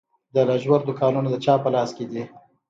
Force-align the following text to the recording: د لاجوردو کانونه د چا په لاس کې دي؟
د 0.33 0.35
لاجوردو 0.49 0.97
کانونه 1.01 1.27
د 1.31 1.35
چا 1.45 1.53
په 1.63 1.69
لاس 1.75 1.89
کې 1.97 2.05
دي؟ 2.11 2.23